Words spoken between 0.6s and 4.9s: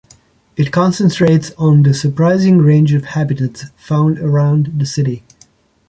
concentrates on the surprising range of habitats found around the